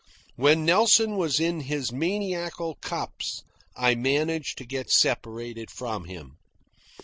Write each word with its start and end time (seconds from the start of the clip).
When 0.35 0.65
Nelson 0.65 1.15
was 1.15 1.39
in 1.39 1.59
his 1.59 1.91
maniacal 1.91 2.73
cups, 2.81 3.43
I 3.75 3.93
managed 3.93 4.57
to 4.57 4.65
get 4.65 4.89
separated 4.89 5.69
from 5.69 6.05
him. 6.05 6.37